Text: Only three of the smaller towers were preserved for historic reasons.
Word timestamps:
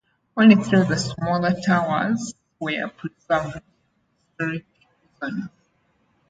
Only 0.35 0.55
three 0.55 0.81
of 0.81 0.87
the 0.87 0.97
smaller 0.97 1.53
towers 1.63 2.33
were 2.59 2.87
preserved 2.87 3.61
for 4.35 4.39
historic 4.39 4.65
reasons. 5.21 5.49